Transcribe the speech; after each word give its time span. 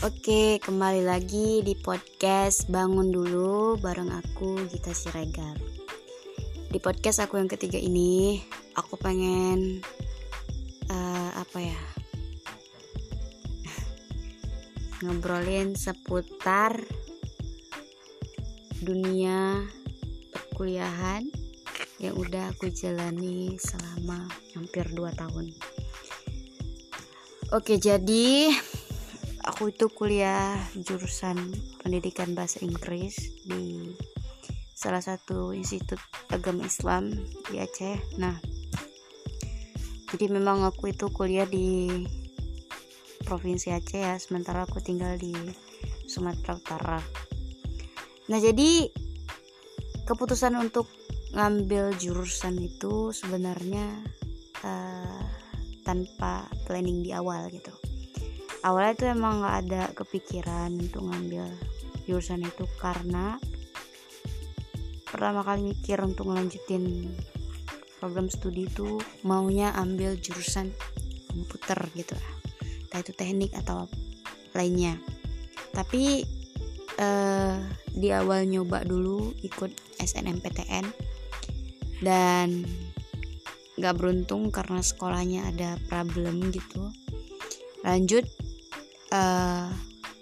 Oke, 0.00 0.56
kembali 0.64 1.04
lagi 1.04 1.60
di 1.60 1.76
podcast 1.76 2.72
Bangun 2.72 3.12
Dulu 3.12 3.76
bareng 3.84 4.08
aku 4.08 4.64
Gita 4.64 4.96
Siregar. 4.96 5.60
Di 6.72 6.80
podcast 6.80 7.20
aku 7.20 7.36
yang 7.36 7.52
ketiga 7.52 7.76
ini, 7.76 8.40
aku 8.80 8.96
pengen 8.96 9.84
uh, 10.88 11.30
apa 11.36 11.58
ya? 11.60 11.80
ngobrolin 15.04 15.76
seputar 15.76 16.80
dunia 18.80 19.68
perkuliahan 20.32 21.28
yang 22.00 22.16
udah 22.16 22.48
aku 22.56 22.72
jalani 22.72 23.60
selama 23.60 24.24
hampir 24.56 24.88
2 24.96 25.12
tahun. 25.12 25.52
Oke, 27.52 27.76
jadi 27.76 28.48
aku 29.50 29.74
itu 29.74 29.90
kuliah 29.90 30.54
jurusan 30.78 31.34
pendidikan 31.82 32.38
bahasa 32.38 32.62
Inggris 32.62 33.18
di 33.42 33.90
salah 34.78 35.02
satu 35.02 35.50
institut 35.50 35.98
agama 36.30 36.70
Islam 36.70 37.10
di 37.50 37.58
Aceh. 37.58 37.98
Nah, 38.22 38.38
jadi 40.14 40.30
memang 40.30 40.62
aku 40.62 40.94
itu 40.94 41.10
kuliah 41.10 41.50
di 41.50 41.90
provinsi 43.26 43.74
Aceh 43.74 43.98
ya, 43.98 44.14
sementara 44.22 44.70
aku 44.70 44.78
tinggal 44.78 45.18
di 45.18 45.34
Sumatera 46.06 46.54
Utara. 46.54 47.00
Nah, 48.30 48.38
jadi 48.38 48.86
keputusan 50.06 50.54
untuk 50.62 50.86
ngambil 51.34 51.98
jurusan 51.98 52.54
itu 52.54 53.10
sebenarnya 53.10 53.98
uh, 54.62 55.22
tanpa 55.82 56.46
planning 56.70 57.02
di 57.02 57.10
awal 57.10 57.50
gitu 57.50 57.79
awalnya 58.66 58.92
itu 58.96 59.04
emang 59.08 59.40
nggak 59.40 59.56
ada 59.66 59.82
kepikiran 59.96 60.70
untuk 60.76 61.06
ngambil 61.08 61.48
jurusan 62.04 62.42
itu 62.42 62.64
karena 62.80 63.38
pertama 65.10 65.42
kali 65.42 65.74
mikir 65.74 65.98
untuk 66.02 66.30
ngelanjutin 66.30 67.10
program 67.98 68.32
studi 68.32 68.64
itu 68.66 68.96
maunya 69.26 69.74
ambil 69.76 70.16
jurusan 70.16 70.72
komputer 71.28 71.78
gitu. 71.94 72.16
Lah 72.16 72.40
entah 72.90 73.00
itu 73.06 73.12
teknik 73.14 73.54
atau 73.54 73.86
lainnya. 74.56 74.98
Tapi 75.70 76.26
eh, 76.98 77.54
di 77.94 78.08
awal 78.10 78.50
nyoba 78.50 78.82
dulu 78.82 79.30
ikut 79.46 79.70
SNMPTN 80.02 80.90
dan 82.02 82.66
gak 83.78 83.94
beruntung 83.94 84.50
karena 84.50 84.82
sekolahnya 84.82 85.54
ada 85.54 85.78
problem 85.86 86.50
gitu. 86.50 86.90
Lanjut 87.86 88.26
uh, 89.10 89.68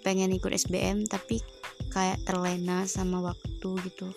pengen 0.01 0.33
ikut 0.33 0.49
SBM 0.49 1.05
tapi 1.05 1.41
kayak 1.89 2.21
terlena 2.25 2.85
sama 2.85 3.21
waktu 3.21 3.69
gitu. 3.89 4.09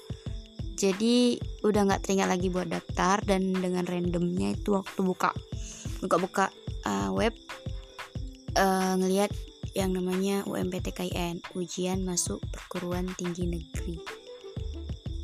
Jadi 0.76 1.38
udah 1.62 1.86
nggak 1.86 2.02
teringat 2.08 2.28
lagi 2.32 2.48
buat 2.50 2.66
daftar 2.66 3.22
dan 3.22 3.54
dengan 3.54 3.86
randomnya 3.86 4.56
itu 4.56 4.74
waktu 4.74 5.00
buka 5.04 5.30
buka-buka 6.02 6.50
uh, 6.88 7.14
web 7.14 7.36
uh, 8.58 8.98
ngelihat 8.98 9.30
yang 9.72 9.96
namanya 9.96 10.44
UMPTKIN 10.44 11.40
ujian 11.56 12.04
masuk 12.04 12.42
perguruan 12.52 13.08
tinggi 13.16 13.48
negeri. 13.48 13.96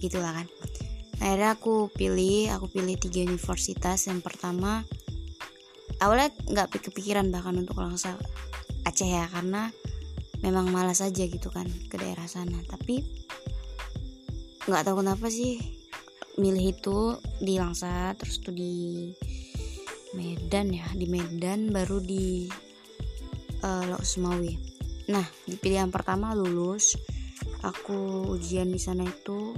Gitulah 0.01 0.41
kan. 0.41 0.47
Akhirnya 1.19 1.59
aku 1.59 1.91
pilih 1.91 2.55
aku 2.55 2.71
pilih 2.71 2.95
tiga 2.97 3.27
universitas. 3.27 4.07
Yang 4.07 4.25
pertama 4.25 4.87
awalnya 5.99 6.31
nggak 6.47 6.81
kepikiran 6.81 7.29
bahkan 7.35 7.59
untuk 7.59 7.83
langsung 7.83 8.15
Aceh 8.87 9.09
ya 9.09 9.27
karena 9.31 9.73
memang 10.43 10.71
malas 10.71 11.03
aja 11.03 11.25
gitu 11.27 11.51
kan 11.51 11.67
ke 11.89 11.97
daerah 11.99 12.27
sana. 12.31 12.59
Tapi 12.67 13.03
nggak 14.69 14.83
tahu 14.85 15.01
kenapa 15.01 15.27
sih 15.33 15.59
milih 16.39 16.77
itu 16.77 16.99
di 17.43 17.59
Langsa 17.59 18.15
terus 18.15 18.39
tuh 18.39 18.55
di 18.55 19.11
Medan 20.15 20.71
ya 20.71 20.87
di 20.95 21.11
Medan 21.11 21.75
baru 21.75 21.99
di 21.99 22.47
uh, 23.65 23.85
Lok 23.91 24.05
Sumawi 24.07 24.55
nah 25.09 25.25
di 25.49 25.57
pilihan 25.57 25.91
pertama 25.91 26.37
lulus 26.37 26.95
aku 27.65 28.29
ujian 28.39 28.71
di 28.71 28.79
sana 28.79 29.03
itu 29.09 29.57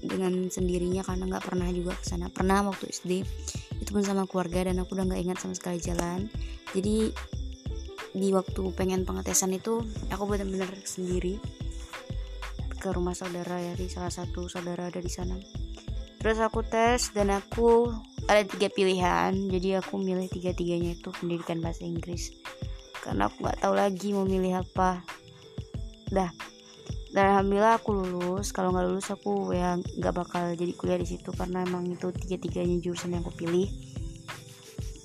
dengan 0.00 0.48
sendirinya 0.48 1.04
karena 1.04 1.28
nggak 1.28 1.44
pernah 1.44 1.68
juga 1.68 1.92
ke 1.96 2.04
sana. 2.08 2.32
Pernah 2.32 2.72
waktu 2.72 2.88
SD 2.88 3.12
itu 3.80 3.90
pun 3.92 4.04
sama 4.04 4.24
keluarga 4.24 4.68
dan 4.72 4.80
aku 4.80 4.96
udah 4.96 5.06
nggak 5.12 5.22
ingat 5.28 5.38
sama 5.40 5.54
sekali 5.56 5.78
jalan. 5.80 6.26
Jadi 6.72 7.12
di 8.10 8.34
waktu 8.34 8.62
pengen 8.74 9.06
pengetesan 9.06 9.54
itu 9.54 9.82
aku 10.10 10.22
benar-benar 10.26 10.70
sendiri 10.82 11.38
ke 12.80 12.88
rumah 12.90 13.12
saudara 13.12 13.60
di 13.76 13.86
salah 13.86 14.10
satu 14.10 14.48
saudara 14.48 14.88
ada 14.88 14.98
di 14.98 15.12
sana. 15.12 15.36
Terus 16.20 16.38
aku 16.40 16.60
tes 16.64 17.12
dan 17.16 17.32
aku 17.32 17.92
ada 18.28 18.44
tiga 18.44 18.68
pilihan 18.68 19.32
jadi 19.48 19.80
aku 19.80 19.96
milih 19.96 20.28
tiga 20.28 20.52
tiganya 20.52 20.96
itu 20.96 21.12
pendidikan 21.12 21.60
bahasa 21.60 21.84
Inggris. 21.84 22.32
Karena 23.00 23.28
aku 23.28 23.44
nggak 23.44 23.58
tahu 23.64 23.74
lagi 23.76 24.08
mau 24.12 24.24
milih 24.28 24.64
apa. 24.64 25.00
Dah 26.12 26.32
dan 27.10 27.34
alhamdulillah 27.34 27.82
aku 27.82 27.90
lulus. 27.90 28.54
Kalau 28.54 28.70
nggak 28.70 28.86
lulus 28.86 29.08
aku 29.10 29.50
ya 29.50 29.74
nggak 29.76 30.14
bakal 30.14 30.54
jadi 30.54 30.72
kuliah 30.78 30.98
di 30.98 31.08
situ 31.10 31.34
karena 31.34 31.66
emang 31.66 31.90
itu 31.90 32.14
tiga 32.14 32.38
tiganya 32.38 32.78
jurusan 32.78 33.14
yang 33.14 33.26
aku 33.26 33.34
pilih 33.34 33.66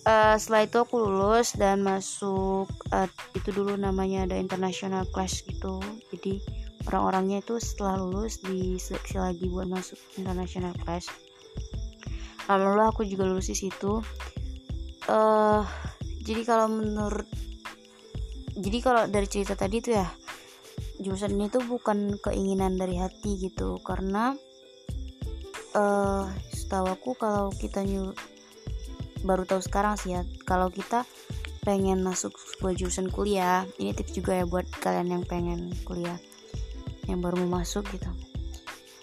uh, 0.06 0.36
setelah 0.38 0.70
itu 0.70 0.78
aku 0.82 0.96
lulus 1.02 1.58
dan 1.58 1.82
masuk 1.82 2.70
uh, 2.94 3.10
itu 3.34 3.50
dulu 3.52 3.76
namanya 3.76 4.30
ada 4.30 4.38
international 4.38 5.04
class 5.10 5.42
gitu. 5.44 5.82
Jadi 6.14 6.40
orang-orangnya 6.86 7.42
itu 7.42 7.58
setelah 7.58 8.00
lulus 8.00 8.40
diseleksi 8.46 9.18
lagi 9.18 9.46
buat 9.50 9.68
masuk 9.68 9.98
international 10.22 10.72
class. 10.86 11.10
Lalu 12.46 12.82
aku 12.86 13.02
juga 13.10 13.26
lulus 13.26 13.50
di 13.50 13.58
situ. 13.58 14.02
Uh, 15.06 15.62
jadi 16.26 16.42
kalau 16.46 16.70
menurut 16.70 17.30
jadi 18.56 18.78
kalau 18.82 19.04
dari 19.06 19.28
cerita 19.30 19.54
tadi 19.54 19.78
tuh 19.84 19.94
ya 20.00 20.08
jurusan 20.98 21.36
ini 21.36 21.52
tuh 21.52 21.62
bukan 21.66 22.18
keinginan 22.22 22.78
dari 22.78 23.02
hati 23.02 23.38
gitu. 23.42 23.82
Karena 23.82 24.38
uh, 25.74 26.26
setahu 26.54 26.86
aku 26.94 27.12
kalau 27.18 27.50
kita 27.54 27.82
nyuruh 27.82 28.35
baru 29.26 29.44
tahu 29.44 29.60
sekarang 29.60 29.98
sih 29.98 30.14
ya. 30.16 30.22
Kalau 30.46 30.70
kita 30.70 31.04
pengen 31.66 32.06
masuk 32.06 32.38
sebuah 32.38 32.78
jurusan 32.78 33.10
kuliah 33.10 33.66
ini 33.82 33.90
tips 33.92 34.14
juga 34.14 34.38
ya 34.38 34.46
buat 34.46 34.70
kalian 34.86 35.18
yang 35.18 35.24
pengen 35.26 35.74
kuliah 35.82 36.22
yang 37.10 37.26
baru 37.26 37.42
mau 37.46 37.62
masuk 37.62 37.90
gitu. 37.90 38.10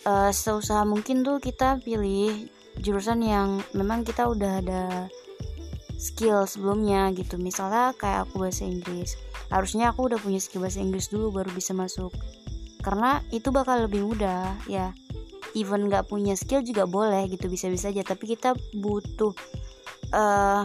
Uh, 0.07 0.31
seusaha 0.31 0.83
mungkin 0.87 1.27
tuh 1.27 1.43
kita 1.43 1.79
pilih 1.83 2.51
jurusan 2.79 3.23
yang 3.23 3.63
memang 3.75 4.03
kita 4.07 4.27
udah 4.27 4.63
ada 4.63 4.83
skill 5.99 6.47
sebelumnya 6.47 7.11
gitu. 7.15 7.39
Misalnya 7.39 7.95
kayak 7.95 8.27
aku 8.31 8.47
bahasa 8.47 8.67
Inggris. 8.67 9.15
Harusnya 9.51 9.95
aku 9.95 10.11
udah 10.11 10.19
punya 10.19 10.43
skill 10.43 10.67
bahasa 10.67 10.83
Inggris 10.83 11.07
dulu 11.11 11.31
baru 11.31 11.51
bisa 11.55 11.75
masuk. 11.75 12.11
Karena 12.83 13.23
itu 13.31 13.55
bakal 13.55 13.87
lebih 13.87 14.03
mudah 14.03 14.59
ya. 14.67 14.91
Even 15.55 15.87
nggak 15.87 16.11
punya 16.11 16.35
skill 16.35 16.67
juga 16.67 16.91
boleh 16.91 17.31
gitu 17.31 17.47
bisa-bisa 17.47 17.95
aja. 17.95 18.03
Tapi 18.03 18.35
kita 18.35 18.59
butuh 18.75 19.31
uh, 20.13 20.65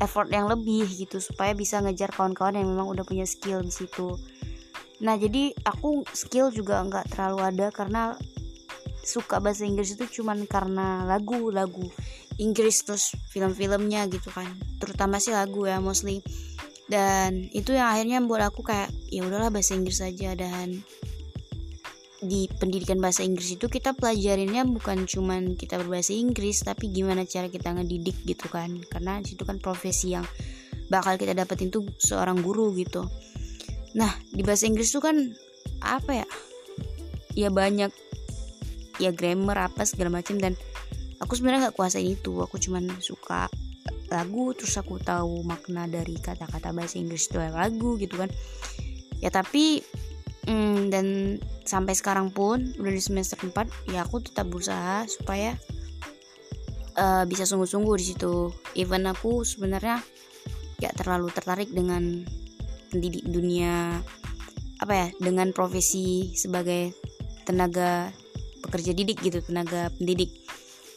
effort 0.00 0.28
yang 0.32 0.48
lebih 0.48 0.86
gitu 0.88 1.18
supaya 1.18 1.52
bisa 1.52 1.82
ngejar 1.82 2.12
kawan-kawan 2.12 2.56
yang 2.56 2.68
memang 2.68 2.88
udah 2.88 3.04
punya 3.04 3.26
skill 3.28 3.60
di 3.60 3.72
situ. 3.72 4.16
Nah 5.02 5.18
jadi 5.18 5.50
aku 5.66 6.06
skill 6.14 6.54
juga 6.54 6.80
nggak 6.86 7.12
terlalu 7.12 7.38
ada 7.42 7.66
karena 7.74 8.14
suka 9.02 9.42
bahasa 9.42 9.66
Inggris 9.66 9.98
itu 9.98 10.22
cuman 10.22 10.46
karena 10.46 11.02
lagu-lagu 11.02 11.90
Inggris 12.38 12.86
terus 12.86 13.12
film-filmnya 13.34 14.06
gitu 14.08 14.30
kan. 14.30 14.48
Terutama 14.78 15.18
sih 15.18 15.34
lagu 15.34 15.66
ya 15.66 15.82
mostly. 15.82 16.22
Dan 16.86 17.48
itu 17.52 17.72
yang 17.72 17.88
akhirnya 17.88 18.18
buat 18.24 18.42
aku 18.52 18.62
kayak 18.66 18.90
ya 19.10 19.24
udahlah 19.24 19.50
bahasa 19.52 19.76
Inggris 19.76 20.00
saja 20.00 20.34
dan 20.36 20.82
di 22.22 22.46
pendidikan 22.46 23.02
bahasa 23.02 23.26
Inggris 23.26 23.58
itu 23.58 23.66
kita 23.66 23.98
pelajarinnya 23.98 24.62
bukan 24.62 25.10
cuman 25.10 25.58
kita 25.58 25.74
berbahasa 25.82 26.14
Inggris 26.14 26.62
tapi 26.62 26.94
gimana 26.94 27.26
cara 27.26 27.50
kita 27.50 27.74
ngedidik 27.74 28.14
gitu 28.22 28.46
kan. 28.46 28.78
Karena 28.86 29.18
situ 29.26 29.42
kan 29.42 29.58
profesi 29.58 30.14
yang 30.14 30.22
bakal 30.86 31.18
kita 31.18 31.34
dapetin 31.34 31.74
tuh 31.74 31.82
seorang 31.98 32.38
guru 32.38 32.70
gitu. 32.78 33.02
Nah 33.98 34.14
di 34.30 34.46
bahasa 34.46 34.70
Inggris 34.70 34.94
tuh 34.94 35.02
kan 35.02 35.18
apa 35.82 36.22
ya? 36.22 36.26
Ya 37.34 37.50
banyak 37.50 37.90
ya 39.02 39.10
grammar 39.10 39.66
apa 39.66 39.82
segala 39.82 40.22
macam 40.22 40.38
dan 40.38 40.54
aku 41.18 41.34
sebenarnya 41.34 41.68
nggak 41.68 41.76
kuasain 41.76 42.06
itu. 42.06 42.38
Aku 42.38 42.54
cuman 42.62 42.86
suka 43.02 43.50
lagu 44.12 44.54
terus 44.54 44.78
aku 44.78 45.02
tahu 45.02 45.42
makna 45.42 45.90
dari 45.90 46.14
kata-kata 46.22 46.70
bahasa 46.70 47.02
Inggris 47.02 47.26
itu 47.26 47.42
lagu 47.42 47.98
gitu 47.98 48.14
kan. 48.14 48.30
Ya 49.18 49.34
tapi 49.34 49.82
hmm, 50.46 50.90
dan 50.90 51.38
sampai 51.62 51.94
sekarang 51.94 52.34
pun 52.34 52.74
udah 52.78 52.92
di 52.92 53.02
semester 53.02 53.38
4 53.38 53.92
ya 53.92 54.02
aku 54.02 54.22
tetap 54.22 54.50
berusaha 54.50 55.06
supaya 55.06 55.54
uh, 56.96 57.24
bisa 57.28 57.44
sungguh-sungguh 57.48 57.94
di 57.98 58.06
situ. 58.14 58.50
Even 58.76 59.08
aku 59.08 59.46
sebenarnya 59.46 60.00
gak 60.82 60.98
terlalu 60.98 61.30
tertarik 61.30 61.70
dengan 61.70 62.26
pendidik 62.90 63.24
dunia 63.24 64.02
apa 64.82 64.92
ya 64.92 65.08
dengan 65.22 65.54
profesi 65.54 66.34
sebagai 66.34 66.90
tenaga 67.46 68.10
pekerja 68.66 68.90
didik 68.90 69.22
gitu 69.22 69.38
tenaga 69.40 69.88
pendidik 69.94 70.30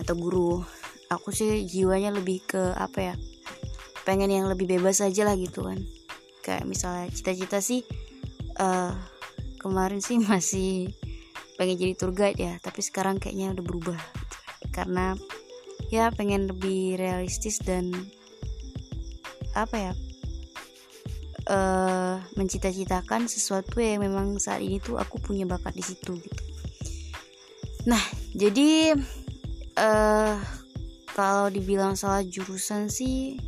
atau 0.02 0.18
guru. 0.18 0.66
Aku 1.14 1.30
sih 1.30 1.70
jiwanya 1.70 2.10
lebih 2.10 2.42
ke 2.50 2.74
apa 2.74 3.14
ya 3.14 3.16
pengen 4.06 4.30
yang 4.30 4.50
lebih 4.50 4.66
bebas 4.70 5.06
aja 5.06 5.26
lah 5.26 5.38
gitu 5.38 5.70
kan. 5.70 5.80
Kayak 6.42 6.66
misalnya 6.66 7.10
cita-cita 7.14 7.62
sih 7.62 7.86
uh, 8.58 8.94
kemarin 9.66 9.98
sih 9.98 10.22
masih 10.22 10.94
pengen 11.58 11.82
jadi 11.82 11.94
tour 11.98 12.14
guide 12.14 12.38
ya 12.38 12.54
tapi 12.62 12.86
sekarang 12.86 13.18
kayaknya 13.18 13.58
udah 13.58 13.66
berubah. 13.66 14.02
Karena 14.70 15.18
ya 15.90 16.14
pengen 16.14 16.46
lebih 16.46 17.02
realistis 17.02 17.58
dan 17.58 17.90
apa 19.58 19.76
ya 19.90 19.94
uh, 21.50 22.20
mencita-citakan 22.36 23.32
sesuatu 23.32 23.80
yang 23.80 24.04
memang 24.04 24.38
saat 24.42 24.62
ini 24.62 24.82
tuh 24.82 25.00
aku 25.00 25.18
punya 25.22 25.48
bakat 25.48 25.74
di 25.74 25.84
situ 25.86 26.20
gitu. 26.20 26.44
Nah 27.90 28.02
jadi 28.36 28.98
uh, 29.80 30.36
kalau 31.16 31.48
dibilang 31.48 31.96
salah 31.96 32.26
jurusan 32.26 32.92
sih 32.92 33.40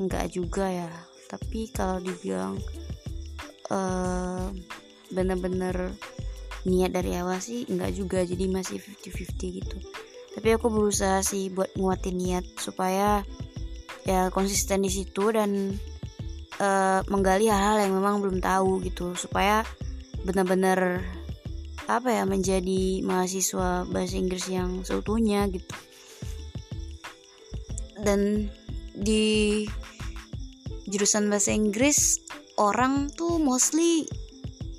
enggak 0.00 0.32
juga 0.32 0.70
ya. 0.70 0.90
Tapi 1.28 1.68
kalau 1.76 2.00
dibilang 2.00 2.56
uh, 3.68 4.48
bener-bener 5.12 5.92
niat 6.68 6.90
dari 6.92 7.16
awal 7.16 7.38
sih 7.40 7.64
enggak 7.68 7.92
juga. 7.96 8.20
Jadi 8.24 8.44
masih 8.50 8.80
50-50 9.02 9.58
gitu. 9.62 9.76
Tapi 10.38 10.48
aku 10.54 10.70
berusaha 10.70 11.24
sih 11.24 11.50
buat 11.50 11.72
nguatin 11.74 12.16
niat 12.16 12.44
supaya 12.60 13.24
ya 14.06 14.32
konsisten 14.32 14.84
di 14.84 14.90
situ 14.92 15.34
dan 15.34 15.76
uh, 16.62 17.00
menggali 17.10 17.50
hal-hal 17.50 17.82
yang 17.88 17.92
memang 17.96 18.22
belum 18.22 18.38
tahu 18.38 18.84
gitu. 18.84 19.16
Supaya 19.18 19.64
benar-benar 20.22 21.02
apa 21.88 22.12
ya 22.12 22.28
menjadi 22.28 23.00
mahasiswa 23.00 23.88
bahasa 23.88 24.14
Inggris 24.20 24.46
yang 24.52 24.84
seutuhnya 24.84 25.48
gitu. 25.48 25.74
Dan 27.98 28.52
di 28.94 29.64
jurusan 30.88 31.28
bahasa 31.32 31.52
Inggris 31.52 32.20
orang 32.58 33.12
tuh 33.12 33.38
mostly 33.38 34.08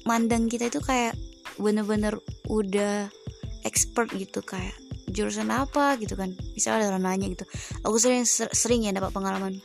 mandang 0.10 0.50
kita 0.50 0.74
itu 0.74 0.82
kayak 0.82 1.14
bener-bener 1.62 2.18
udah 2.50 3.14
expert 3.62 4.10
gitu 4.18 4.42
kayak 4.42 4.74
jurusan 5.06 5.54
apa 5.54 6.02
gitu 6.02 6.18
kan. 6.18 6.34
Misalnya 6.58 6.90
ada 6.90 6.98
orang 6.98 7.04
nanya 7.06 7.28
gitu. 7.30 7.46
Aku 7.86 8.02
sering 8.02 8.26
sering 8.26 8.90
ya 8.90 8.92
dapat 8.94 9.14
pengalaman 9.14 9.62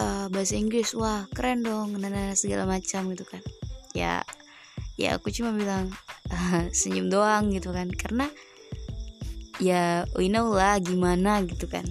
uh, 0.00 0.32
bahasa 0.32 0.56
Inggris. 0.56 0.96
Wah 0.96 1.28
keren 1.36 1.60
dong 1.60 2.00
dan 2.00 2.32
segala 2.32 2.64
macam 2.64 3.12
gitu 3.12 3.28
kan. 3.28 3.44
Ya 3.92 4.24
ya 4.96 5.20
aku 5.20 5.28
cuma 5.28 5.52
bilang 5.52 5.92
uh, 6.32 6.64
senyum 6.78 7.12
doang 7.12 7.52
gitu 7.52 7.68
kan. 7.76 7.92
Karena 7.92 8.32
ya 9.60 10.08
we 10.16 10.32
know 10.32 10.48
lah 10.56 10.80
gimana 10.80 11.44
gitu 11.44 11.68
kan. 11.68 11.84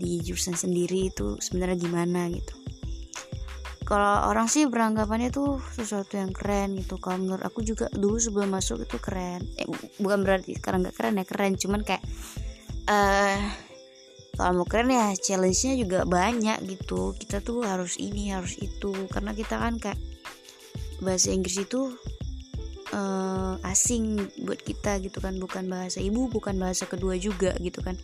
Di 0.00 0.24
jurusan 0.24 0.56
sendiri 0.56 1.12
itu 1.12 1.36
sebenarnya 1.44 1.76
gimana 1.76 2.32
gitu 2.32 2.59
kalau 3.90 4.30
orang 4.30 4.46
sih 4.46 4.70
beranggapannya 4.70 5.34
tuh 5.34 5.58
sesuatu 5.74 6.14
yang 6.14 6.30
keren 6.30 6.78
gitu 6.78 7.02
kalau 7.02 7.18
menurut 7.18 7.42
aku 7.42 7.66
juga 7.66 7.90
dulu 7.90 8.22
sebelum 8.22 8.54
masuk 8.54 8.86
itu 8.86 9.02
keren. 9.02 9.42
Eh, 9.58 9.66
bukan 9.98 10.22
berarti 10.22 10.54
sekarang 10.54 10.86
nggak 10.86 10.94
keren 10.94 11.18
ya 11.18 11.26
keren 11.26 11.52
cuman 11.58 11.82
kayak 11.82 11.98
uh, 12.86 13.42
kalau 14.38 14.62
mau 14.62 14.66
keren 14.70 14.94
ya 14.94 15.10
challenge-nya 15.18 15.74
juga 15.74 15.98
banyak 16.06 16.62
gitu. 16.70 17.18
Kita 17.18 17.42
tuh 17.42 17.66
harus 17.66 17.98
ini 17.98 18.30
harus 18.30 18.62
itu 18.62 18.94
karena 19.10 19.34
kita 19.34 19.58
kan 19.58 19.82
kayak 19.82 19.98
bahasa 21.02 21.34
Inggris 21.34 21.58
itu 21.58 21.90
uh, 22.94 23.58
asing 23.66 24.22
buat 24.46 24.62
kita 24.62 25.02
gitu 25.02 25.18
kan 25.18 25.34
bukan 25.42 25.66
bahasa 25.66 25.98
ibu 25.98 26.30
bukan 26.30 26.54
bahasa 26.62 26.86
kedua 26.86 27.18
juga 27.18 27.58
gitu 27.58 27.82
kan. 27.82 27.98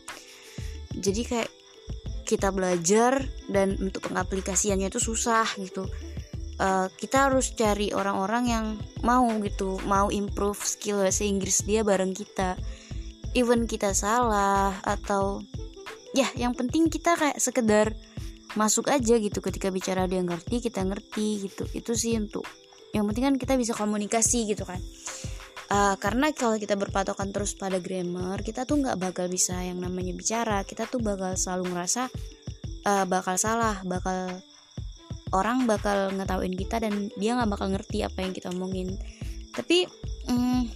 Jadi 0.99 1.23
kayak 1.23 1.56
kita 2.27 2.51
belajar 2.51 3.23
dan 3.47 3.79
untuk 3.79 4.11
pengaplikasiannya 4.11 4.91
itu 4.91 4.99
susah 4.99 5.47
gitu. 5.63 5.87
Uh, 6.57 6.89
kita 6.97 7.29
harus 7.29 7.53
cari 7.53 7.93
orang-orang 7.93 8.45
yang 8.49 8.67
mau 9.05 9.29
gitu 9.45 9.77
mau 9.85 10.09
improve 10.09 10.57
skill 10.65 11.05
bahasa 11.05 11.23
Inggris 11.23 11.63
dia 11.63 11.87
bareng 11.87 12.11
kita. 12.11 12.59
Even 13.39 13.71
kita 13.71 13.95
salah 13.95 14.75
atau 14.83 15.45
ya 16.17 16.27
yang 16.35 16.57
penting 16.57 16.91
kita 16.91 17.15
kayak 17.15 17.39
sekedar 17.39 17.95
masuk 18.59 18.91
aja 18.91 19.21
gitu. 19.23 19.39
Ketika 19.39 19.71
bicara 19.71 20.11
dia 20.11 20.25
ngerti 20.25 20.65
kita 20.65 20.83
ngerti 20.83 21.47
gitu. 21.47 21.69
Itu 21.77 21.95
sih 21.95 22.19
untuk 22.19 22.49
yang 22.97 23.05
penting 23.13 23.25
kan 23.29 23.35
kita 23.37 23.55
bisa 23.61 23.77
komunikasi 23.77 24.49
gitu 24.49 24.65
kan 24.65 24.81
uh, 25.71 25.95
karena 25.99 26.31
kalau 26.35 26.59
kita 26.59 26.79
berpatokan 26.79 27.35
terus 27.35 27.55
pada 27.59 27.83
grammar 27.83 28.43
kita 28.43 28.69
tuh 28.69 28.83
nggak 28.83 28.99
bakal 29.01 29.27
bisa 29.27 29.59
yang 29.63 29.83
namanya 29.83 30.13
bicara. 30.15 30.63
Kita 30.63 30.87
tuh 30.87 31.03
bakal 31.03 31.35
selalu 31.35 31.75
ngerasa 31.75 32.03
uh, 32.87 33.05
bakal 33.09 33.35
salah 33.39 33.83
bakal 33.83 34.39
orang 35.35 35.67
bakal 35.67 36.15
ngetawain 36.15 36.55
kita 36.55 36.79
dan 36.79 37.11
dia 37.19 37.35
nggak 37.35 37.51
bakal 37.51 37.69
ngerti 37.71 38.07
apa 38.07 38.19
yang 38.23 38.33
kita 38.35 38.51
omongin. 38.55 38.95
Tapi 39.55 39.89
um, 40.31 40.67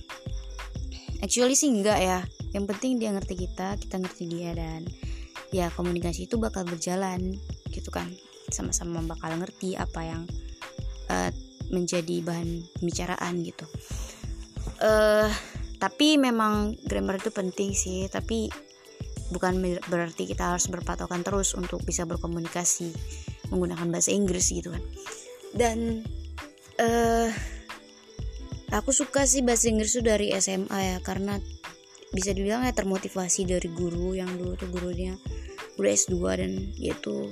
actually 1.22 1.54
sih 1.54 1.70
enggak 1.70 1.98
ya. 2.02 2.20
Yang 2.50 2.64
penting 2.74 2.98
dia 2.98 3.14
ngerti 3.14 3.34
kita 3.46 3.78
kita 3.78 4.02
ngerti 4.02 4.24
dia 4.26 4.50
dan 4.58 4.82
ya 5.54 5.70
komunikasi 5.74 6.26
itu 6.26 6.38
bakal 6.38 6.66
berjalan 6.66 7.38
gitu 7.70 7.90
kan. 7.94 8.10
Sama-sama 8.50 8.98
bakal 9.06 9.38
ngerti 9.38 9.78
apa 9.78 10.02
yang 10.02 10.22
uh, 11.06 11.30
menjadi 11.70 12.18
bahan 12.26 12.66
pembicaraan 12.82 13.46
gitu 13.46 13.62
uh, 14.80 15.28
tapi 15.80 16.20
memang 16.20 16.76
grammar 16.84 17.16
itu 17.16 17.32
penting 17.32 17.72
sih 17.72 18.04
tapi 18.12 18.52
bukan 19.30 19.62
berarti 19.86 20.26
kita 20.26 20.52
harus 20.52 20.66
berpatokan 20.66 21.22
terus 21.22 21.54
untuk 21.54 21.80
bisa 21.86 22.04
berkomunikasi 22.04 22.90
menggunakan 23.48 23.86
bahasa 23.88 24.10
Inggris 24.10 24.50
gitu 24.50 24.74
kan. 24.74 24.82
Dan 25.54 26.02
uh, 26.78 27.30
aku 28.74 28.90
suka 28.90 29.26
sih 29.26 29.42
bahasa 29.42 29.70
Inggris 29.70 29.94
itu 29.94 30.02
dari 30.02 30.34
SMA 30.38 30.78
ya 30.78 30.96
karena 31.02 31.38
bisa 32.10 32.34
dibilang 32.34 32.66
ya 32.66 32.74
termotivasi 32.74 33.46
dari 33.46 33.70
guru 33.70 34.18
yang 34.18 34.30
dulu 34.34 34.58
tuh 34.58 34.70
gurunya 34.70 35.14
udah 35.78 35.92
S2 35.94 36.14
dan 36.42 36.52
dia 36.74 36.94
tuh 36.98 37.30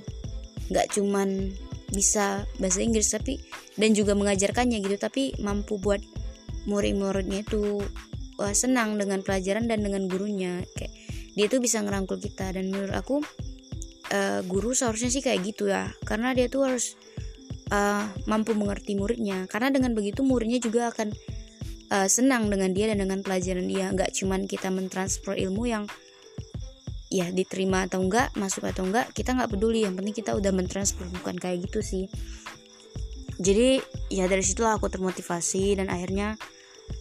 nggak 0.71 0.95
cuman 0.95 1.51
bisa 1.91 2.47
bahasa 2.63 2.79
Inggris 2.85 3.11
tapi 3.11 3.43
dan 3.75 3.97
juga 3.97 4.15
mengajarkannya 4.15 4.79
gitu 4.85 4.97
tapi 5.01 5.35
mampu 5.43 5.81
buat 5.83 5.99
murid-muridnya 6.69 7.43
itu 7.43 7.81
uh, 8.39 8.55
senang 8.55 9.01
dengan 9.01 9.25
pelajaran 9.25 9.67
dan 9.67 9.81
dengan 9.81 10.07
gurunya. 10.07 10.63
Kayak 10.77 10.93
dia 11.35 11.47
tuh 11.49 11.61
bisa 11.65 11.81
ngerangkul 11.81 12.21
kita. 12.21 12.53
Dan 12.53 12.69
menurut 12.69 12.95
aku 12.95 13.25
uh, 14.13 14.41
guru 14.45 14.77
seharusnya 14.77 15.11
sih 15.11 15.25
kayak 15.25 15.41
gitu 15.49 15.73
ya. 15.73 15.91
Karena 16.05 16.37
dia 16.37 16.47
tuh 16.53 16.69
harus 16.69 16.95
uh, 17.73 18.05
mampu 18.29 18.53
mengerti 18.53 18.95
muridnya. 18.95 19.49
Karena 19.49 19.73
dengan 19.73 19.97
begitu 19.97 20.21
muridnya 20.21 20.61
juga 20.61 20.93
akan 20.93 21.09
uh, 21.91 22.09
senang 22.09 22.53
dengan 22.53 22.71
dia 22.77 22.93
dan 22.93 23.01
dengan 23.01 23.25
pelajaran 23.25 23.67
dia. 23.67 23.89
Nggak 23.91 24.13
cuman 24.15 24.45
kita 24.45 24.69
mentransfer 24.69 25.35
ilmu 25.35 25.65
yang 25.67 25.85
ya 27.09 27.33
diterima 27.33 27.89
atau 27.89 28.05
enggak 28.05 28.37
masuk 28.37 28.69
atau 28.69 28.85
enggak 28.85 29.09
kita 29.17 29.33
nggak 29.33 29.51
peduli. 29.51 29.89
Yang 29.89 29.95
penting 30.05 30.15
kita 30.21 30.31
udah 30.37 30.53
mentransfer 30.53 31.09
bukan 31.09 31.41
kayak 31.41 31.65
gitu 31.65 31.81
sih. 31.81 32.05
Jadi 33.39 33.79
ya 34.11 34.27
dari 34.27 34.43
situlah 34.43 34.83
aku 34.83 34.91
termotivasi 34.91 35.79
dan 35.79 35.87
akhirnya 35.95 36.35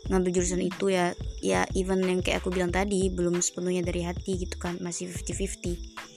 ngambil 0.07 0.39
jurusan 0.39 0.63
itu 0.63 0.91
ya 0.91 1.11
ya 1.43 1.67
even 1.75 2.03
yang 2.03 2.23
kayak 2.23 2.39
aku 2.43 2.51
bilang 2.51 2.71
tadi 2.71 3.11
belum 3.11 3.39
sepenuhnya 3.43 3.83
dari 3.83 4.07
hati 4.07 4.39
gitu 4.47 4.55
kan 4.59 4.79
masih 4.79 5.11
50-50 5.11 6.15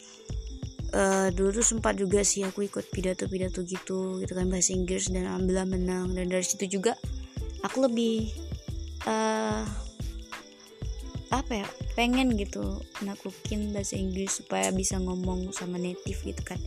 Uh, 0.91 1.31
dulu 1.39 1.55
tuh 1.55 1.63
sempat 1.63 1.95
juga 1.95 2.27
sih 2.27 2.43
aku 2.43 2.67
ikut 2.67 2.83
pidato-pidato 2.91 3.63
gitu 3.63 4.19
gitu 4.19 4.33
kan 4.35 4.51
bahasa 4.51 4.75
Inggris 4.75 5.07
dan 5.07 5.23
alhamdulillah 5.31 5.71
menang. 5.71 6.11
Dan 6.19 6.27
dari 6.27 6.43
situ 6.43 6.67
juga 6.67 6.99
aku 7.63 7.87
lebih 7.87 8.35
uh, 9.07 9.63
apa 11.31 11.63
ya 11.63 11.67
pengen 11.95 12.35
gitu 12.35 12.83
naklukin 13.07 13.71
bahasa 13.71 13.95
Inggris 13.95 14.43
supaya 14.43 14.75
bisa 14.75 14.99
ngomong 14.99 15.55
sama 15.55 15.79
native 15.79 16.19
gitu 16.27 16.43
kan 16.43 16.59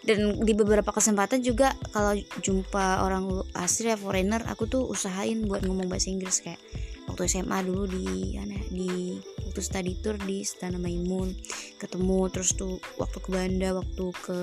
dan 0.00 0.40
di 0.40 0.52
beberapa 0.56 0.88
kesempatan 0.96 1.44
juga 1.44 1.76
kalau 1.92 2.16
jumpa 2.40 3.04
orang 3.04 3.44
asli 3.52 3.92
ya 3.92 4.00
foreigner 4.00 4.40
aku 4.48 4.64
tuh 4.64 4.88
usahain 4.88 5.44
buat 5.44 5.60
ngomong 5.64 5.92
bahasa 5.92 6.08
Inggris. 6.08 6.40
Kayak 6.40 6.60
waktu 7.04 7.28
SMA 7.28 7.58
dulu 7.68 7.84
di 7.84 8.40
aneh 8.40 8.64
di 8.72 9.20
waktu 9.44 9.60
study 9.60 9.92
tour 10.00 10.16
di 10.24 10.40
Istana 10.40 10.80
Maimun. 10.80 11.36
Ketemu 11.76 12.18
terus 12.32 12.56
tuh 12.56 12.80
waktu 12.96 13.18
ke 13.20 13.28
Banda 13.28 13.76
waktu 13.76 14.04
ke 14.24 14.38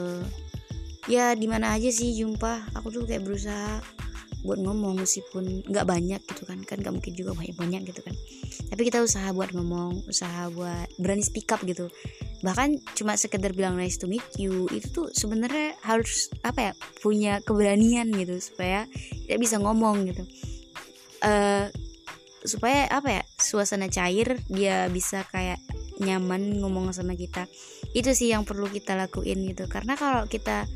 ya 1.09 1.33
di 1.33 1.49
mana 1.49 1.73
aja 1.73 1.89
sih 1.89 2.13
jumpa. 2.13 2.77
Aku 2.77 2.93
tuh 2.93 3.09
kayak 3.09 3.25
berusaha 3.25 3.81
buat 4.45 4.61
ngomong 4.61 5.01
meskipun 5.01 5.65
nggak 5.65 5.89
banyak 5.89 6.21
gitu 6.21 6.45
kan. 6.45 6.61
Kan 6.69 6.85
nggak 6.85 6.93
mungkin 7.01 7.13
juga 7.17 7.33
banyak 7.33 7.57
banyak 7.57 7.81
gitu 7.89 8.05
kan. 8.05 8.13
Tapi 8.69 8.81
kita 8.85 9.01
usaha 9.01 9.33
buat 9.33 9.49
ngomong 9.57 10.05
usaha 10.05 10.53
buat 10.53 10.85
berani 11.01 11.25
speak 11.25 11.49
up 11.49 11.65
gitu 11.65 11.89
bahkan 12.45 12.77
cuma 12.93 13.17
sekedar 13.17 13.53
bilang 13.57 13.73
nice 13.77 13.97
to 13.97 14.05
meet 14.05 14.23
you 14.37 14.69
itu 14.69 14.87
tuh 14.93 15.07
sebenarnya 15.09 15.73
harus 15.81 16.29
apa 16.45 16.69
ya 16.69 16.73
punya 17.01 17.41
keberanian 17.41 18.13
gitu 18.13 18.37
supaya 18.37 18.85
kita 19.25 19.37
bisa 19.41 19.57
ngomong 19.57 20.05
gitu. 20.09 20.23
Uh, 21.25 21.67
supaya 22.45 22.85
apa 22.93 23.21
ya 23.21 23.23
suasana 23.41 23.89
cair 23.89 24.37
dia 24.47 24.85
bisa 24.93 25.25
kayak 25.33 25.57
nyaman 25.97 26.61
ngomong 26.61 26.93
sama 26.93 27.17
kita. 27.17 27.49
Itu 27.97 28.13
sih 28.13 28.29
yang 28.29 28.45
perlu 28.45 28.69
kita 28.69 28.93
lakuin 28.93 29.41
gitu. 29.49 29.65
Karena 29.65 29.97
kalau 29.97 30.29
kita 30.29 30.69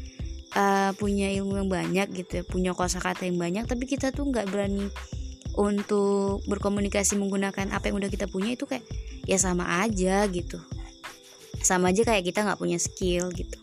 uh, 0.55 0.91
punya 0.95 1.31
ilmu 1.31 1.61
yang 1.63 1.69
banyak 1.69 2.07
gitu 2.11 2.31
ya 2.41 2.43
punya 2.43 2.71
kosakata 2.75 3.27
yang 3.27 3.39
banyak 3.39 3.63
tapi 3.67 3.87
kita 3.87 4.11
tuh 4.11 4.27
nggak 4.29 4.47
berani 4.51 4.87
untuk 5.59 6.39
berkomunikasi 6.47 7.19
menggunakan 7.19 7.75
apa 7.75 7.91
yang 7.91 7.99
udah 7.99 8.11
kita 8.11 8.27
punya 8.31 8.55
itu 8.55 8.63
kayak 8.63 8.87
ya 9.27 9.35
sama 9.35 9.83
aja 9.83 10.23
gitu 10.31 10.59
sama 11.61 11.93
aja 11.93 12.05
kayak 12.05 12.27
kita 12.27 12.43
nggak 12.45 12.59
punya 12.59 12.77
skill 12.81 13.29
gitu. 13.33 13.57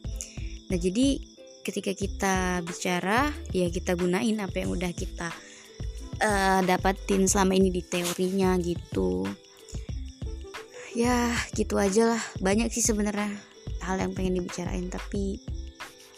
Nah 0.71 0.79
jadi 0.79 1.19
ketika 1.67 1.93
kita 1.93 2.35
bicara 2.65 3.29
ya 3.53 3.69
kita 3.69 3.93
gunain 3.99 4.41
apa 4.41 4.65
yang 4.65 4.73
udah 4.73 4.93
kita 4.95 5.29
uh, 6.23 6.61
dapatin 6.65 7.29
selama 7.29 7.59
ini 7.59 7.69
di 7.69 7.83
teorinya 7.85 8.57
gitu. 8.59 9.29
Ya 10.97 11.31
gitu 11.55 11.77
aja 11.77 12.17
lah. 12.17 12.23
Banyak 12.41 12.73
sih 12.73 12.83
sebenarnya 12.83 13.31
hal 13.85 14.01
yang 14.01 14.13
pengen 14.13 14.43
dibicarain 14.43 14.89
tapi 14.91 15.41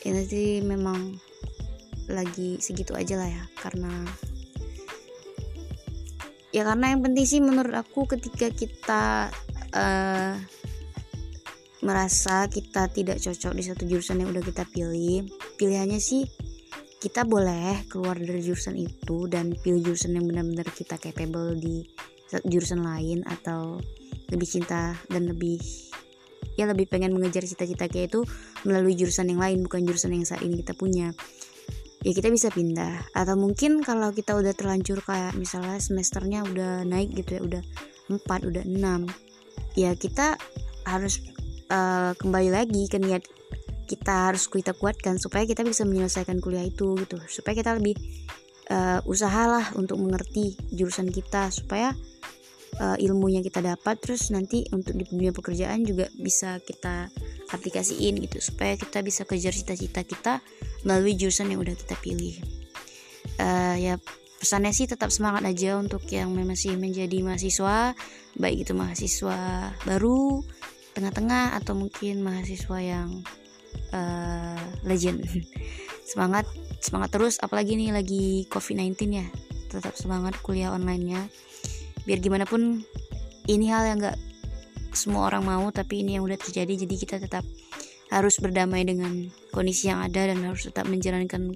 ya 0.03 0.17
nanti 0.17 0.65
memang 0.65 1.21
lagi 2.11 2.59
segitu 2.59 2.97
aja 2.99 3.21
lah 3.21 3.31
ya 3.31 3.45
karena 3.63 3.93
ya 6.51 6.67
karena 6.67 6.97
yang 6.97 7.03
penting 7.07 7.27
sih 7.29 7.39
menurut 7.39 7.75
aku 7.79 8.11
ketika 8.11 8.51
kita 8.51 9.31
uh, 9.71 10.35
merasa 11.81 12.45
kita 12.49 12.93
tidak 12.93 13.21
cocok 13.21 13.53
di 13.57 13.63
satu 13.65 13.83
jurusan 13.89 14.21
yang 14.21 14.33
udah 14.33 14.45
kita 14.45 14.69
pilih. 14.69 15.25
Pilihannya 15.57 16.01
sih 16.01 16.29
kita 17.01 17.25
boleh 17.25 17.89
keluar 17.89 18.21
dari 18.21 18.45
jurusan 18.45 18.77
itu 18.77 19.25
dan 19.33 19.57
pilih 19.57 19.93
jurusan 19.93 20.21
yang 20.21 20.29
benar-benar 20.29 20.69
kita 20.69 21.01
capable 21.01 21.57
di 21.57 21.89
jurusan 22.45 22.85
lain 22.85 23.25
atau 23.25 23.81
lebih 24.31 24.47
cinta 24.47 24.95
dan 25.09 25.27
lebih 25.27 25.59
ya 26.55 26.69
lebih 26.69 26.87
pengen 26.93 27.17
mengejar 27.17 27.43
cita-cita 27.43 27.89
kayak 27.89 28.13
itu 28.13 28.21
melalui 28.69 28.93
jurusan 28.93 29.33
yang 29.33 29.41
lain 29.41 29.65
bukan 29.65 29.81
jurusan 29.89 30.13
yang 30.13 30.29
saat 30.29 30.45
ini 30.45 30.61
kita 30.61 30.77
punya. 30.77 31.17
Ya 32.01 32.17
kita 32.17 32.33
bisa 32.33 32.49
pindah. 32.49 33.13
Atau 33.13 33.37
mungkin 33.37 33.85
kalau 33.85 34.13
kita 34.13 34.33
udah 34.37 34.57
terlanjur 34.57 35.05
kayak 35.05 35.37
misalnya 35.37 35.77
semesternya 35.81 36.45
udah 36.49 36.85
naik 36.85 37.13
gitu 37.13 37.41
ya 37.41 37.43
udah 37.45 37.63
4 38.09 38.49
udah 38.49 38.65
6 38.65 39.79
ya 39.79 39.95
kita 39.95 40.35
harus 40.89 41.21
uh, 41.71 42.13
kembali 42.19 42.51
lagi 42.51 42.91
ke 42.91 42.99
niat 42.99 43.23
kita 43.87 44.31
harus 44.31 44.47
kita 44.47 44.75
kuatkan 44.75 45.19
supaya 45.19 45.47
kita 45.47 45.67
bisa 45.67 45.83
menyelesaikan 45.87 46.39
kuliah 46.39 46.67
itu 46.67 46.95
gitu. 46.99 47.19
Supaya 47.27 47.59
kita 47.59 47.75
lebih 47.79 47.99
uh, 48.71 49.03
usahalah 49.07 49.75
untuk 49.75 49.99
mengerti 49.99 50.55
jurusan 50.71 51.11
kita 51.11 51.51
supaya 51.51 51.95
uh, 52.79 52.97
ilmunya 53.03 53.43
kita 53.43 53.63
dapat. 53.63 53.99
Terus 53.99 54.31
nanti 54.31 54.63
untuk 54.71 54.95
di 54.95 55.07
dunia 55.07 55.35
pekerjaan 55.35 55.83
juga 55.83 56.07
bisa 56.15 56.63
kita 56.63 57.11
aplikasiin 57.51 58.23
gitu 58.23 58.39
supaya 58.39 58.79
kita 58.79 59.03
bisa 59.03 59.27
kejar 59.27 59.51
cita-cita 59.51 60.07
kita 60.07 60.39
melalui 60.87 61.19
jurusan 61.19 61.51
yang 61.51 61.63
udah 61.63 61.75
kita 61.75 61.99
pilih. 61.99 62.39
Uh, 63.43 63.77
ya 63.77 63.95
pesannya 64.41 64.73
sih 64.73 64.89
tetap 64.89 65.13
semangat 65.13 65.45
aja 65.45 65.77
untuk 65.77 66.01
yang 66.09 66.33
masih 66.33 66.73
menjadi 66.81 67.21
mahasiswa 67.21 67.93
baik 68.41 68.65
itu 68.65 68.73
mahasiswa 68.73 69.69
baru 69.85 70.41
tengah-tengah 71.01 71.57
atau 71.57 71.73
mungkin 71.73 72.21
mahasiswa 72.21 72.79
yang 72.85 73.25
uh, 73.97 74.61
legend. 74.85 75.25
Semangat 76.11 76.45
semangat 76.85 77.17
terus 77.17 77.41
apalagi 77.41 77.81
nih 77.81 77.97
lagi 77.97 78.45
covid-19 78.53 78.95
ya. 79.09 79.27
Tetap 79.73 79.97
semangat 79.97 80.37
kuliah 80.45 80.77
online-nya. 80.77 81.25
Biar 82.05 82.21
gimana 82.21 82.45
pun 82.45 82.85
ini 83.49 83.67
hal 83.73 83.89
yang 83.89 83.99
gak 84.05 84.19
semua 84.93 85.31
orang 85.31 85.47
mau 85.47 85.65
tapi 85.73 86.05
ini 86.05 86.21
yang 86.21 86.29
udah 86.29 86.37
terjadi. 86.37 86.85
Jadi 86.85 86.95
kita 87.01 87.17
tetap 87.17 87.47
harus 88.11 88.43
berdamai 88.43 88.83
dengan 88.83 89.31
kondisi 89.55 89.87
yang 89.89 90.03
ada 90.03 90.27
dan 90.27 90.43
harus 90.43 90.67
tetap 90.67 90.85
menjalankan 90.91 91.55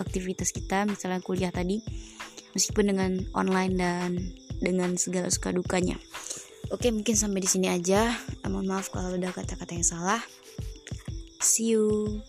aktivitas 0.00 0.50
kita 0.56 0.88
misalnya 0.88 1.20
kuliah 1.20 1.52
tadi 1.52 1.84
meskipun 2.56 2.96
dengan 2.96 3.20
online 3.36 3.74
dan 3.76 4.10
dengan 4.64 4.96
segala 4.96 5.28
suka 5.28 5.52
dukanya 5.52 6.00
oke 6.70 6.86
mungkin 6.94 7.14
sampai 7.18 7.42
di 7.42 7.50
sini 7.50 7.66
aja. 7.68 8.14
Mohon 8.46 8.66
maaf 8.78 8.88
kalau 8.90 9.14
ada 9.14 9.30
kata-kata 9.30 9.76
yang 9.76 9.86
salah. 9.86 10.22
See 11.40 11.74
you 11.74 12.20